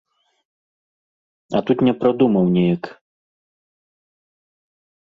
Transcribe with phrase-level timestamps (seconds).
[1.59, 2.83] А тут не прадумаў неяк.